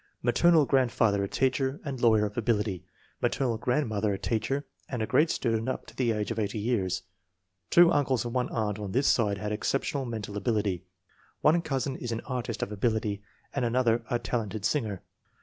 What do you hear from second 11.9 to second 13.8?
is an artist of ability, and an